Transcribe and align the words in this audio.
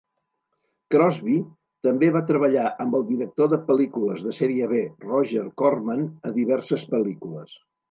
Crosby 0.93 1.35
també 1.87 2.09
va 2.15 2.21
treballar 2.31 2.71
amb 2.87 2.97
el 3.01 3.05
director 3.11 3.51
de 3.53 3.61
pel·lícules 3.69 4.25
de 4.29 4.35
sèrie 4.39 4.73
B 4.73 4.81
Roger 5.07 5.47
Corman 5.65 6.05
a 6.31 6.35
diverses 6.41 6.91
pel·lícules. 6.97 7.57